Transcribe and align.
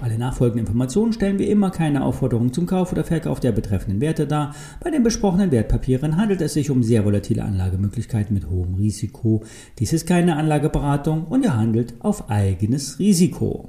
Alle 0.00 0.16
nachfolgenden 0.16 0.66
Informationen 0.66 1.12
stellen 1.12 1.38
wir 1.38 1.48
immer 1.48 1.70
keine 1.70 2.04
Aufforderung 2.04 2.52
zum 2.52 2.66
Kauf 2.66 2.92
oder 2.92 3.02
Verkauf 3.02 3.40
der 3.40 3.52
betreffenden 3.52 4.00
Werte 4.00 4.26
dar. 4.26 4.54
Bei 4.80 4.90
den 4.90 5.02
besprochenen 5.02 5.50
Wertpapieren 5.50 6.16
handelt 6.16 6.40
es 6.40 6.54
sich 6.54 6.70
um 6.70 6.82
sehr 6.82 7.04
volatile 7.04 7.42
Anlagemöglichkeiten 7.44 8.32
mit 8.32 8.48
hohem 8.48 8.74
Risiko. 8.74 9.42
Dies 9.78 9.92
ist 9.92 10.06
keine 10.06 10.36
Anlageberatung 10.36 11.24
und 11.24 11.44
ihr 11.44 11.56
handelt 11.56 11.94
auf 11.98 12.30
eigenes 12.30 12.98
Risiko. 12.98 13.68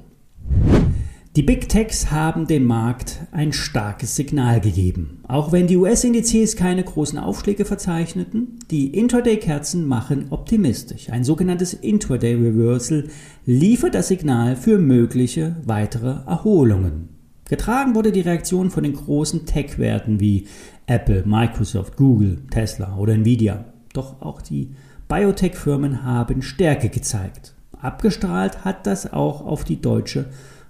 Die 1.36 1.42
Big 1.42 1.68
Techs 1.68 2.10
haben 2.10 2.46
dem 2.46 2.64
Markt 2.64 3.20
ein 3.32 3.52
starkes 3.52 4.16
Signal 4.16 4.60
gegeben. 4.60 5.20
Auch 5.26 5.52
wenn 5.52 5.66
die 5.66 5.76
US-Indizes 5.76 6.56
keine 6.56 6.82
großen 6.82 7.18
Aufschläge 7.18 7.64
verzeichneten, 7.64 8.59
die 8.70 8.96
Intraday-Kerzen 8.96 9.84
machen 9.86 10.26
optimistisch. 10.30 11.10
Ein 11.10 11.24
sogenanntes 11.24 11.74
Intraday-Reversal 11.74 13.08
liefert 13.44 13.94
das 13.94 14.08
Signal 14.08 14.56
für 14.56 14.78
mögliche 14.78 15.56
weitere 15.64 16.24
Erholungen. 16.26 17.08
Getragen 17.48 17.96
wurde 17.96 18.12
die 18.12 18.20
Reaktion 18.20 18.70
von 18.70 18.84
den 18.84 18.94
großen 18.94 19.44
Tech-Werten 19.44 20.20
wie 20.20 20.46
Apple, 20.86 21.24
Microsoft, 21.26 21.96
Google, 21.96 22.42
Tesla 22.50 22.96
oder 22.96 23.14
Nvidia. 23.14 23.64
Doch 23.92 24.22
auch 24.22 24.40
die 24.40 24.70
Biotech-Firmen 25.08 26.04
haben 26.04 26.42
Stärke 26.42 26.90
gezeigt. 26.90 27.54
Abgestrahlt 27.80 28.64
hat 28.64 28.86
das 28.86 29.12
auch 29.12 29.44
auf 29.44 29.64
die 29.64 29.80
deutsche 29.80 30.26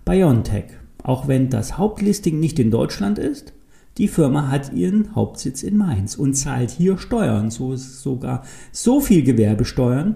BioNTech. 0.06 0.64
Auch 1.02 1.28
wenn 1.28 1.50
das 1.50 1.76
Hauptlisting 1.76 2.40
nicht 2.40 2.58
in 2.58 2.70
Deutschland 2.70 3.18
ist, 3.18 3.52
die 3.98 4.08
Firma 4.08 4.48
hat 4.48 4.72
ihren 4.72 5.14
Hauptsitz 5.14 5.62
in 5.62 5.76
Mainz 5.76 6.14
und 6.14 6.34
zahlt 6.34 6.70
hier 6.70 6.98
Steuern, 6.98 7.50
so 7.50 7.76
sogar 7.76 8.44
so 8.72 9.00
viel 9.00 9.22
Gewerbesteuern, 9.22 10.14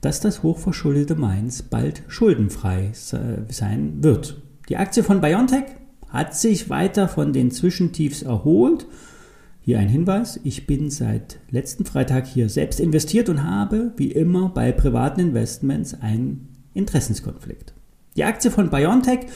dass 0.00 0.20
das 0.20 0.42
hochverschuldete 0.42 1.16
Mainz 1.16 1.62
bald 1.62 2.02
schuldenfrei 2.08 2.92
sein 2.92 3.94
wird. 4.02 4.40
Die 4.68 4.76
Aktie 4.76 5.02
von 5.02 5.20
BioNTech 5.20 5.64
hat 6.08 6.34
sich 6.34 6.70
weiter 6.70 7.08
von 7.08 7.32
den 7.32 7.50
Zwischentiefs 7.50 8.22
erholt. 8.22 8.86
Hier 9.60 9.80
ein 9.80 9.88
Hinweis, 9.88 10.38
ich 10.44 10.66
bin 10.66 10.90
seit 10.90 11.40
letzten 11.50 11.84
Freitag 11.84 12.26
hier 12.26 12.48
selbst 12.48 12.78
investiert 12.78 13.28
und 13.28 13.42
habe, 13.42 13.92
wie 13.96 14.12
immer 14.12 14.48
bei 14.48 14.70
privaten 14.70 15.20
Investments, 15.20 15.94
einen 16.00 16.48
Interessenskonflikt. 16.72 17.74
Die 18.16 18.24
Aktie 18.24 18.50
von 18.50 18.70
BioNTech 18.70 19.26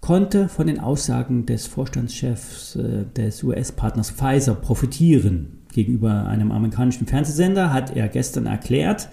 konnte 0.00 0.48
von 0.48 0.66
den 0.66 0.80
Aussagen 0.80 1.46
des 1.46 1.66
Vorstandschefs 1.66 2.76
äh, 2.76 3.04
des 3.16 3.42
US-Partners 3.42 4.10
Pfizer 4.10 4.54
profitieren. 4.54 5.58
Gegenüber 5.72 6.26
einem 6.26 6.50
amerikanischen 6.50 7.06
Fernsehsender 7.06 7.72
hat 7.72 7.94
er 7.94 8.08
gestern 8.08 8.46
erklärt, 8.46 9.08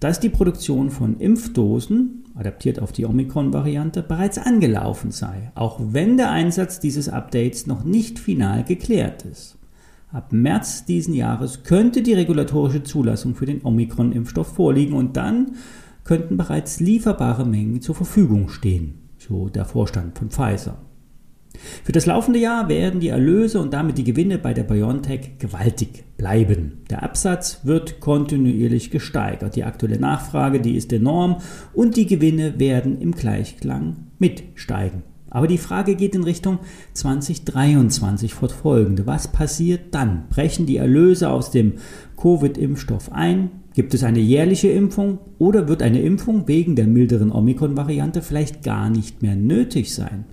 dass 0.00 0.20
die 0.20 0.28
Produktion 0.28 0.90
von 0.90 1.18
Impfdosen, 1.18 2.24
adaptiert 2.34 2.80
auf 2.80 2.92
die 2.92 3.06
Omikron-Variante, 3.06 4.02
bereits 4.02 4.38
angelaufen 4.38 5.12
sei, 5.12 5.50
auch 5.54 5.80
wenn 5.80 6.16
der 6.16 6.30
Einsatz 6.30 6.80
dieses 6.80 7.08
Updates 7.08 7.66
noch 7.66 7.84
nicht 7.84 8.18
final 8.18 8.64
geklärt 8.64 9.22
ist. 9.24 9.56
Ab 10.12 10.32
März 10.32 10.84
diesen 10.84 11.14
Jahres 11.14 11.64
könnte 11.64 12.02
die 12.02 12.12
regulatorische 12.12 12.82
Zulassung 12.82 13.34
für 13.34 13.46
den 13.46 13.64
Omikron-Impfstoff 13.64 14.48
vorliegen 14.48 14.94
und 14.94 15.16
dann 15.16 15.52
könnten 16.04 16.36
bereits 16.36 16.80
lieferbare 16.80 17.46
Mengen 17.46 17.80
zur 17.80 17.94
Verfügung 17.94 18.48
stehen, 18.48 18.98
so 19.28 19.48
der 19.48 19.64
Vorstand 19.64 20.18
von 20.18 20.30
Pfizer. 20.30 20.76
Für 21.84 21.92
das 21.92 22.06
laufende 22.06 22.40
Jahr 22.40 22.68
werden 22.68 23.00
die 23.00 23.08
Erlöse 23.08 23.60
und 23.60 23.72
damit 23.72 23.96
die 23.96 24.04
Gewinne 24.04 24.38
bei 24.38 24.52
der 24.52 24.64
BioNTech 24.64 25.38
gewaltig 25.38 26.04
bleiben. 26.16 26.82
Der 26.90 27.02
Absatz 27.02 27.60
wird 27.62 28.00
kontinuierlich 28.00 28.90
gesteigert, 28.90 29.54
die 29.54 29.64
aktuelle 29.64 30.00
Nachfrage, 30.00 30.60
die 30.60 30.76
ist 30.76 30.92
enorm 30.92 31.40
und 31.72 31.96
die 31.96 32.06
Gewinne 32.06 32.58
werden 32.58 33.00
im 33.00 33.12
Gleichklang 33.12 34.08
mitsteigen. 34.18 35.02
Aber 35.34 35.48
die 35.48 35.58
Frage 35.58 35.96
geht 35.96 36.14
in 36.14 36.22
Richtung 36.22 36.60
2023 36.92 38.32
fortfolgende. 38.32 39.04
Was 39.08 39.26
passiert 39.26 39.92
dann? 39.92 40.28
Brechen 40.30 40.64
die 40.64 40.76
Erlöse 40.76 41.28
aus 41.28 41.50
dem 41.50 41.72
Covid-Impfstoff 42.16 43.10
ein? 43.10 43.50
Gibt 43.74 43.94
es 43.94 44.04
eine 44.04 44.20
jährliche 44.20 44.68
Impfung 44.68 45.18
oder 45.40 45.66
wird 45.66 45.82
eine 45.82 46.00
Impfung 46.02 46.46
wegen 46.46 46.76
der 46.76 46.86
milderen 46.86 47.32
Omikron-Variante 47.32 48.22
vielleicht 48.22 48.62
gar 48.62 48.88
nicht 48.90 49.22
mehr 49.22 49.34
nötig 49.34 49.92
sein? 49.92 50.24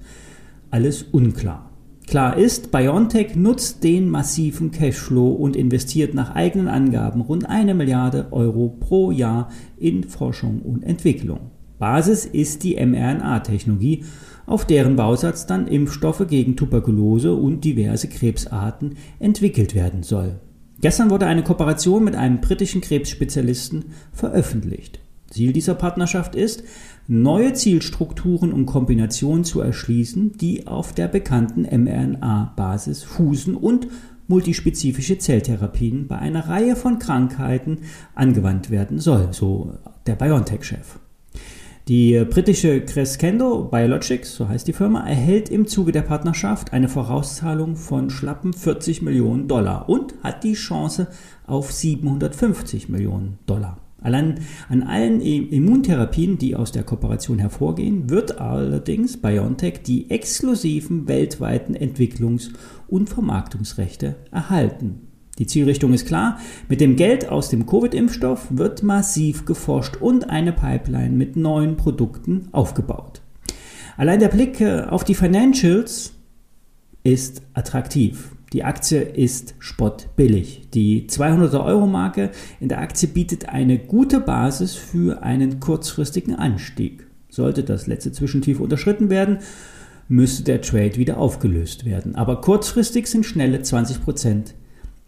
Alles 0.70 1.02
unklar. 1.02 1.72
Klar 2.06 2.38
ist, 2.38 2.72
BioNTech 2.72 3.36
nutzt 3.36 3.84
den 3.84 4.08
massiven 4.08 4.70
Cashflow 4.70 5.32
und 5.32 5.56
investiert 5.56 6.14
nach 6.14 6.36
eigenen 6.36 6.68
Angaben 6.68 7.22
rund 7.22 7.50
eine 7.50 7.74
Milliarde 7.74 8.28
Euro 8.30 8.78
pro 8.80 9.10
Jahr 9.10 9.50
in 9.80 10.04
Forschung 10.04 10.62
und 10.62 10.84
Entwicklung. 10.84 11.50
Basis 11.80 12.26
ist 12.26 12.64
die 12.64 12.76
mRNA-Technologie, 12.76 14.04
auf 14.52 14.66
deren 14.66 14.98
Bausatz 14.98 15.46
dann 15.46 15.66
Impfstoffe 15.66 16.28
gegen 16.28 16.58
Tuberkulose 16.58 17.34
und 17.34 17.64
diverse 17.64 18.10
Krebsarten 18.10 18.98
entwickelt 19.18 19.76
werden 19.76 20.04
soll. 20.04 20.42
Gestern 20.82 21.10
wurde 21.10 21.26
eine 21.26 21.42
Kooperation 21.44 22.04
mit 22.04 22.16
einem 22.16 22.42
britischen 22.42 22.82
Krebsspezialisten 22.82 23.86
veröffentlicht. 24.12 25.00
Ziel 25.30 25.54
dieser 25.54 25.76
Partnerschaft 25.76 26.36
ist, 26.36 26.66
neue 27.08 27.54
Zielstrukturen 27.54 28.52
und 28.52 28.66
Kombinationen 28.66 29.46
zu 29.46 29.62
erschließen, 29.62 30.34
die 30.34 30.68
auf 30.68 30.92
der 30.92 31.08
bekannten 31.08 31.62
mRNA-Basis 31.62 33.04
fußen 33.04 33.56
und 33.56 33.88
multispezifische 34.28 35.18
Zelltherapien 35.18 36.08
bei 36.08 36.18
einer 36.18 36.50
Reihe 36.50 36.76
von 36.76 37.00
Krankheiten 37.00 37.80
angewandt 38.16 38.70
werden 38.70 39.00
soll, 39.00 39.30
so 39.32 39.76
der 40.08 40.16
BioNTech-Chef. 40.16 41.00
Die 41.92 42.24
britische 42.24 42.80
Crescendo 42.86 43.66
Biologics, 43.66 44.34
so 44.36 44.48
heißt 44.48 44.66
die 44.66 44.72
Firma, 44.72 45.06
erhält 45.06 45.50
im 45.50 45.68
Zuge 45.68 45.92
der 45.92 46.04
Partnerschaft 46.04 46.72
eine 46.72 46.88
Vorauszahlung 46.88 47.76
von 47.76 48.10
schlappen 48.10 48.54
40 48.54 49.02
Millionen 49.02 49.50
Dollar 49.50 49.90
und 49.90 50.14
hat 50.24 50.46
die 50.46 50.54
Chance 50.54 51.08
auf 51.46 51.74
750 51.74 52.88
Millionen 52.88 53.40
Dollar. 53.46 53.78
Allein 54.00 54.40
an 54.70 54.84
allen 54.84 55.20
Immuntherapien, 55.20 56.38
die 56.38 56.56
aus 56.56 56.72
der 56.72 56.84
Kooperation 56.84 57.40
hervorgehen, 57.40 58.10
wird 58.10 58.40
allerdings 58.40 59.22
BioNTech 59.22 59.84
die 59.84 60.10
exklusiven 60.10 61.10
weltweiten 61.10 61.76
Entwicklungs- 61.76 62.52
und 62.88 63.10
Vermarktungsrechte 63.10 64.16
erhalten. 64.32 65.11
Die 65.40 65.48
Zielrichtung 65.48 65.94
ist 65.94 66.08
klar. 66.08 66.40
Mit 66.68 66.82
dem 66.82 66.96
Geld 66.96 67.30
aus 67.30 67.50
dem 67.50 67.66
Covid-Impfstoff 67.66 68.48
wird 68.50 68.84
massiv 68.84 69.46
geforscht 69.46 69.98
und 69.98 70.30
eine 70.30 70.52
Pipeline 70.52 71.16
mit 71.16 71.36
neuen 71.36 71.78
Produkten 71.78 72.50
aufgebaut. 72.52 73.22
Allein 73.98 74.20
der 74.20 74.30
Blick 74.30 74.60
äh, 74.62 74.82
auf 74.82 75.04
die 75.04 75.16
Financials 75.16 76.14
ist 77.04 77.42
attraktiv. 77.54 78.36
Die 78.54 78.66
Aktie 78.66 79.00
ist 79.00 79.56
spottbillig. 79.60 80.70
Die 80.74 81.08
200 81.08 81.54
Euro 81.56 81.88
Marke 81.88 82.32
in 82.60 82.68
der 82.68 82.80
Aktie 82.80 83.08
bietet 83.08 83.48
eine 83.48 83.80
gute 83.80 84.20
Basis 84.20 84.76
für 84.76 85.24
einen 85.24 85.62
kurzfristigen 85.62 86.36
Anstieg. 86.36 87.08
Sollte 87.30 87.64
das 87.64 87.88
letzte 87.88 88.12
Zwischentief 88.12 88.60
unterschritten 88.60 89.10
werden, 89.10 89.38
müsste 90.10 90.44
der 90.44 90.62
Trade 90.62 90.98
wieder 90.98 91.18
aufgelöst 91.18 91.86
werden. 91.86 92.16
Aber 92.16 92.42
kurzfristig 92.42 93.08
sind 93.08 93.26
schnelle 93.26 93.60
20% 93.60 94.54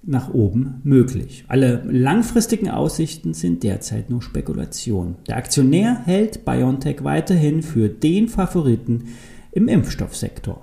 nach 0.06 0.34
oben 0.34 0.82
möglich. 0.84 1.46
Alle 1.48 1.84
langfristigen 1.90 2.70
Aussichten 2.70 3.34
sind 3.34 3.64
derzeit 3.64 4.10
nur 4.10 4.22
Spekulation. 4.22 5.16
Der 5.28 5.38
Aktionär 5.38 6.02
hält 6.06 6.46
BioNTech 6.46 7.04
weiterhin 7.04 7.62
für 7.62 7.90
den 7.90 8.28
Favoriten 8.28 9.06
im 9.52 9.68
Impfstoffsektor. 9.68 10.62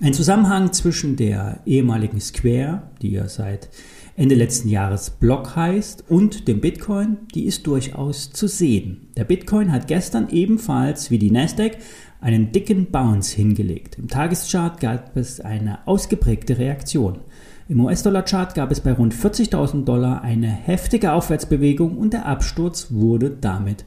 Ein 0.00 0.14
Zusammenhang 0.14 0.72
zwischen 0.72 1.16
der 1.16 1.60
ehemaligen 1.66 2.20
Square, 2.20 2.84
die 3.02 3.10
ja 3.10 3.28
seit 3.28 3.68
Ende 4.14 4.36
letzten 4.36 4.68
Jahres 4.68 5.10
Block 5.10 5.56
heißt, 5.56 6.04
und 6.08 6.48
dem 6.48 6.60
Bitcoin, 6.60 7.18
die 7.34 7.44
ist 7.44 7.66
durchaus 7.66 8.32
zu 8.32 8.46
sehen. 8.46 9.08
Der 9.16 9.24
Bitcoin 9.24 9.72
hat 9.72 9.88
gestern 9.88 10.28
ebenfalls 10.30 11.10
wie 11.10 11.18
die 11.18 11.30
Nasdaq 11.30 11.78
einen 12.20 12.52
dicken 12.52 12.90
Bounce 12.90 13.34
hingelegt. 13.34 13.98
Im 13.98 14.08
Tageschart 14.08 14.80
gab 14.80 15.16
es 15.16 15.40
eine 15.40 15.86
ausgeprägte 15.86 16.58
Reaktion. 16.58 17.20
Im 17.70 17.80
US-Dollar-Chart 17.80 18.54
gab 18.54 18.70
es 18.70 18.80
bei 18.80 18.92
rund 18.92 19.14
40.000 19.14 19.84
Dollar 19.84 20.22
eine 20.22 20.46
heftige 20.46 21.12
Aufwärtsbewegung 21.12 21.98
und 21.98 22.14
der 22.14 22.24
Absturz 22.24 22.86
wurde 22.90 23.28
damit 23.28 23.84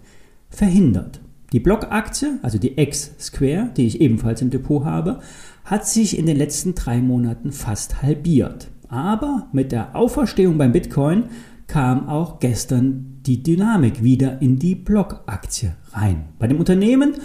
verhindert. 0.51 1.19
Die 1.51 1.59
Blockaktie, 1.59 2.37
also 2.43 2.59
die 2.59 2.79
X-Square, 2.79 3.71
die 3.75 3.87
ich 3.87 3.99
ebenfalls 3.99 4.43
im 4.43 4.51
Depot 4.51 4.85
habe, 4.85 5.19
hat 5.65 5.87
sich 5.87 6.15
in 6.19 6.27
den 6.27 6.37
letzten 6.37 6.75
drei 6.75 6.99
Monaten 6.99 7.51
fast 7.51 8.03
halbiert. 8.03 8.67
Aber 8.87 9.47
mit 9.51 9.71
der 9.71 9.95
Auferstehung 9.95 10.59
beim 10.59 10.73
Bitcoin 10.73 11.23
kam 11.65 12.07
auch 12.07 12.39
gestern 12.39 13.21
die 13.25 13.41
Dynamik 13.41 14.03
wieder 14.03 14.43
in 14.43 14.59
die 14.59 14.75
Blockaktie 14.75 15.73
rein. 15.93 16.25
Bei 16.37 16.45
dem 16.45 16.59
Unternehmen 16.59 17.15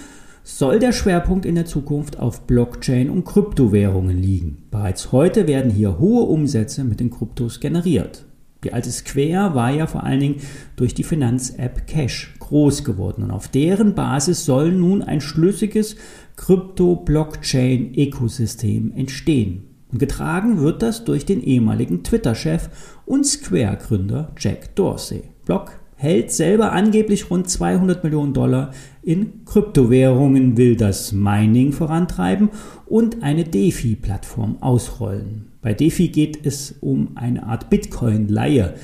soll 0.47 0.79
der 0.79 0.93
Schwerpunkt 0.93 1.45
in 1.45 1.57
der 1.57 1.65
Zukunft 1.65 2.21
auf 2.21 2.47
Blockchain 2.47 3.11
und 3.11 3.25
Kryptowährungen 3.25 4.17
liegen. 4.17 4.59
Bereits 4.71 5.11
heute 5.11 5.49
werden 5.49 5.73
hier 5.73 5.99
hohe 5.99 6.23
Umsätze 6.23 6.85
mit 6.85 7.01
den 7.01 7.11
Kryptos 7.11 7.59
generiert. 7.59 8.27
Die 8.63 8.73
alte 8.73 8.93
Square 8.93 9.57
war 9.57 9.73
ja 9.73 9.89
vor 9.89 10.05
allen 10.05 10.21
Dingen 10.21 10.37
durch 10.77 10.95
die 10.95 11.03
Finanz-App 11.03 11.89
Cash 11.89 12.37
groß 12.39 12.85
geworden 12.85 13.25
und 13.25 13.33
auf 13.33 13.49
deren 13.49 13.97
Basis 13.97 14.45
soll 14.45 14.71
nun 14.71 15.03
ein 15.03 15.21
schlüssiges 15.21 15.97
Krypto-Blockchain-Ökosystem 16.37 18.93
entstehen. 18.93 19.65
Und 19.91 19.99
getragen 19.99 20.61
wird 20.61 20.81
das 20.81 21.05
durch 21.05 21.27
den 21.27 21.43
ehemaligen 21.43 22.05
Twitter-Chef 22.05 22.69
und 23.05 23.27
Square-Gründer 23.27 24.31
Jack 24.39 24.77
Dorsey. 24.77 25.25
Block 25.45 25.81
hält 25.97 26.31
selber 26.31 26.73
angeblich 26.73 27.31
rund 27.31 27.49
200 27.49 28.05
Millionen 28.05 28.35
Dollar 28.35 28.73
in 29.03 29.45
Kryptowährungen, 29.45 30.57
will 30.57 30.77
das 30.77 31.13
Mining 31.13 31.73
vorantreiben 31.73 32.51
und 32.87 33.23
eine 33.23 33.45
DeFi-Plattform 33.45 34.63
ausrollen. 34.63 35.47
Bei 35.63 35.75
DeFi 35.75 36.09
geht 36.09 36.47
es 36.47 36.77
um 36.81 37.17
eine 37.17 37.47
Art 37.47 37.71
Bitcoin-Leihe, 37.71 38.75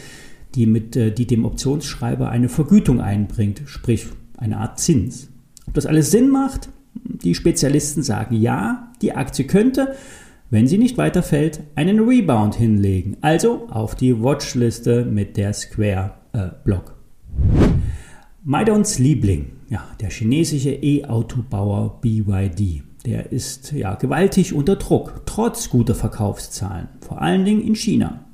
die, 0.54 0.64
äh, 0.64 1.10
die 1.12 1.26
dem 1.26 1.44
Optionsschreiber 1.44 2.28
eine 2.28 2.48
Vergütung 2.48 3.00
einbringt, 3.00 3.62
sprich 3.66 4.06
eine 4.36 4.56
Art 4.56 4.80
Zins. 4.80 5.28
Ob 5.68 5.74
das 5.74 5.86
alles 5.86 6.10
Sinn 6.10 6.28
macht? 6.28 6.70
Die 7.04 7.34
Spezialisten 7.34 8.02
sagen 8.02 8.36
ja, 8.36 8.90
die 9.00 9.12
Aktie 9.12 9.46
könnte, 9.46 9.94
wenn 10.50 10.66
sie 10.66 10.78
nicht 10.78 10.98
weiterfällt, 10.98 11.60
einen 11.76 12.00
Rebound 12.00 12.54
hinlegen. 12.54 13.16
Also 13.20 13.68
auf 13.70 13.94
die 13.94 14.22
Watchliste 14.22 15.04
mit 15.04 15.36
der 15.36 15.52
Square 15.52 16.14
äh, 16.32 16.48
Block. 16.64 17.01
Maidons 18.44 18.98
Liebling, 18.98 19.52
ja, 19.68 19.86
der 20.00 20.10
chinesische 20.10 20.70
E-Autobauer 20.72 22.00
BYD, 22.00 22.82
der 23.06 23.30
ist 23.30 23.70
ja 23.70 23.94
gewaltig 23.94 24.52
unter 24.52 24.74
Druck, 24.74 25.22
trotz 25.26 25.70
guter 25.70 25.94
Verkaufszahlen, 25.94 26.88
vor 27.06 27.22
allen 27.22 27.44
Dingen 27.44 27.60
in 27.60 27.76
China. 27.76 28.24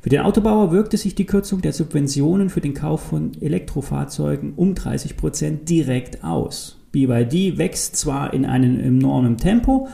Für 0.00 0.08
den 0.08 0.20
Autobauer 0.20 0.72
wirkte 0.72 0.96
sich 0.96 1.14
die 1.14 1.26
Kürzung 1.26 1.60
der 1.60 1.74
Subventionen 1.74 2.48
für 2.48 2.62
den 2.62 2.72
Kauf 2.72 3.02
von 3.02 3.32
Elektrofahrzeugen 3.38 4.54
um 4.54 4.74
30 4.74 5.18
Prozent 5.18 5.68
direkt 5.68 6.24
aus. 6.24 6.78
BYD 6.92 7.58
wächst 7.58 7.96
zwar 7.96 8.32
in 8.32 8.46
einem 8.46 8.80
enormen 8.80 9.36
Tempo, 9.36 9.88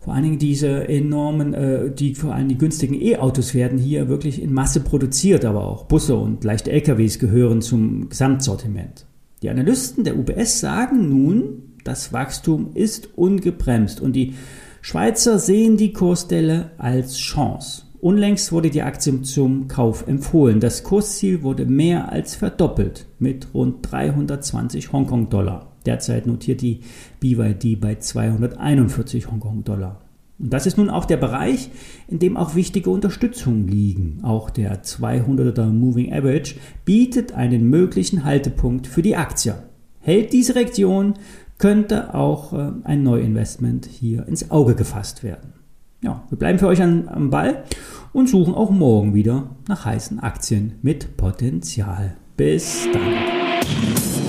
vor 0.00 0.14
allen 0.14 0.24
Dingen 0.24 0.38
diese 0.38 0.88
enormen, 0.88 1.52
äh, 1.52 1.90
die 1.90 2.14
vor 2.14 2.34
allem 2.34 2.48
die 2.48 2.56
günstigen 2.56 2.94
E-Autos 2.94 3.54
werden 3.54 3.78
hier 3.78 4.08
wirklich 4.08 4.42
in 4.42 4.52
Masse 4.52 4.80
produziert, 4.80 5.44
aber 5.44 5.66
auch 5.66 5.84
Busse 5.84 6.16
und 6.16 6.42
leichte 6.42 6.72
LKWs 6.72 7.18
gehören 7.18 7.60
zum 7.60 8.08
Gesamtsortiment. 8.08 9.06
Die 9.42 9.50
Analysten 9.50 10.04
der 10.04 10.18
UBS 10.18 10.60
sagen 10.60 11.10
nun, 11.10 11.74
das 11.84 12.14
Wachstum 12.14 12.70
ist 12.74 13.10
ungebremst 13.16 14.00
und 14.00 14.14
die 14.14 14.34
Schweizer 14.80 15.38
sehen 15.38 15.76
die 15.76 15.92
Kursdelle 15.92 16.70
als 16.78 17.18
Chance. 17.18 17.82
Unlängst 18.00 18.52
wurde 18.52 18.70
die 18.70 18.82
Aktie 18.82 19.20
zum 19.20 19.68
Kauf 19.68 20.08
empfohlen. 20.08 20.60
Das 20.60 20.84
Kursziel 20.84 21.42
wurde 21.42 21.66
mehr 21.66 22.10
als 22.10 22.34
verdoppelt 22.34 23.06
mit 23.18 23.48
rund 23.52 23.78
320 23.90 24.92
Hongkong-Dollar. 24.92 25.69
Derzeit 25.86 26.26
notiert 26.26 26.60
die 26.60 26.80
BYD 27.20 27.80
bei 27.80 27.96
241 27.96 29.30
Hongkong-Dollar. 29.30 30.00
Und 30.38 30.52
das 30.52 30.66
ist 30.66 30.78
nun 30.78 30.88
auch 30.88 31.04
der 31.04 31.18
Bereich, 31.18 31.70
in 32.08 32.18
dem 32.18 32.36
auch 32.36 32.54
wichtige 32.54 32.90
Unterstützungen 32.90 33.68
liegen. 33.68 34.20
Auch 34.22 34.48
der 34.48 34.82
200er 34.82 35.66
Moving 35.66 36.12
Average 36.12 36.56
bietet 36.84 37.32
einen 37.32 37.68
möglichen 37.68 38.24
Haltepunkt 38.24 38.86
für 38.86 39.02
die 39.02 39.16
Aktie. 39.16 39.54
Hält 40.00 40.32
diese 40.32 40.54
Region, 40.54 41.14
könnte 41.58 42.14
auch 42.14 42.54
äh, 42.54 42.72
ein 42.84 43.02
Neuinvestment 43.02 43.84
hier 43.84 44.26
ins 44.26 44.50
Auge 44.50 44.74
gefasst 44.74 45.22
werden. 45.22 45.52
Ja, 46.02 46.24
wir 46.30 46.38
bleiben 46.38 46.58
für 46.58 46.68
euch 46.68 46.82
am, 46.82 47.06
am 47.08 47.28
Ball 47.28 47.64
und 48.14 48.28
suchen 48.28 48.54
auch 48.54 48.70
morgen 48.70 49.12
wieder 49.12 49.50
nach 49.68 49.84
heißen 49.84 50.20
Aktien 50.20 50.72
mit 50.80 51.18
Potenzial. 51.18 52.16
Bis 52.38 52.88
dann. 52.90 54.19